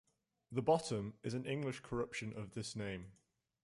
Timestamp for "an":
1.35-1.45